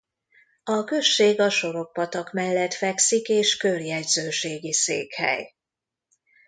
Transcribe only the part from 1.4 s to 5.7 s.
Sorok patak mellett fekszik és körjegyzőségi székhely.